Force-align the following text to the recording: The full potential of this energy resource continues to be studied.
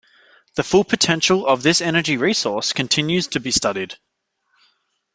The 0.55 0.63
full 0.63 0.83
potential 0.83 1.45
of 1.45 1.61
this 1.61 1.79
energy 1.79 2.17
resource 2.17 2.73
continues 2.73 3.27
to 3.27 3.39
be 3.39 3.51
studied. 3.51 3.93